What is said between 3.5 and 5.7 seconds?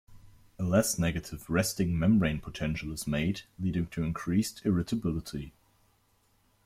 leading to increased irritability.